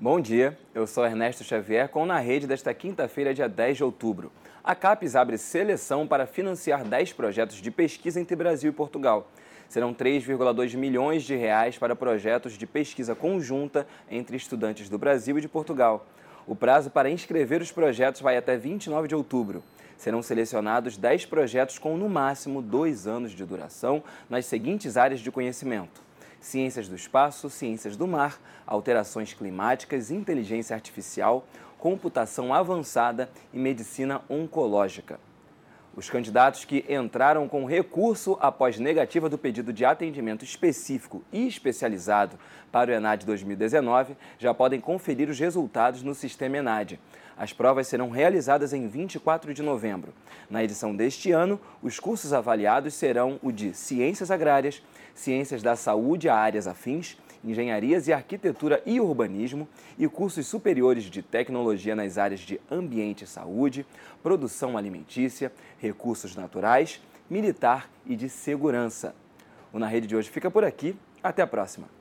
[0.00, 4.30] Bom dia, eu sou Ernesto Xavier com Na Rede desta quinta-feira, dia 10 de outubro.
[4.62, 9.28] A CAPES abre seleção para financiar 10 projetos de pesquisa entre Brasil e Portugal.
[9.68, 15.40] Serão 3,2 milhões de reais para projetos de pesquisa conjunta entre estudantes do Brasil e
[15.40, 16.06] de Portugal.
[16.46, 19.64] O prazo para inscrever os projetos vai até 29 de outubro.
[19.96, 25.32] Serão selecionados 10 projetos com, no máximo, dois anos de duração nas seguintes áreas de
[25.32, 26.07] conhecimento:
[26.40, 31.46] ciências do espaço, ciências do mar, alterações climáticas, inteligência artificial,
[31.78, 35.20] computação avançada e medicina oncológica.
[35.98, 42.38] Os candidatos que entraram com recurso após negativa do pedido de atendimento específico e especializado
[42.70, 47.00] para o ENAD 2019 já podem conferir os resultados no sistema ENAD.
[47.36, 50.14] As provas serão realizadas em 24 de novembro.
[50.48, 54.80] Na edição deste ano, os cursos avaliados serão o de Ciências Agrárias,
[55.16, 59.68] Ciências da Saúde a áreas afins, engenharias e arquitetura e urbanismo
[59.98, 63.86] e cursos superiores de tecnologia nas áreas de ambiente e saúde,
[64.22, 65.52] produção alimentícia,
[65.88, 69.14] recursos naturais, militar e de segurança.
[69.72, 70.96] O Na Rede de hoje fica por aqui.
[71.22, 71.97] Até a próxima.